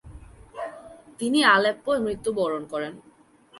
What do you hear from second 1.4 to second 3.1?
আলেপ্পোয় মৃত্যুবরণ করেন।